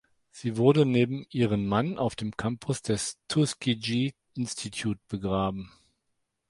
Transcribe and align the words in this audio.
Sie 0.31 0.57
wurde 0.57 0.83
neben 0.87 1.27
ihren 1.29 1.67
Mann 1.67 1.99
auf 1.99 2.15
dem 2.15 2.35
Campus 2.35 2.81
des 2.81 3.19
Tuskegee 3.27 4.15
Institute 4.33 4.99
begraben. 5.07 5.71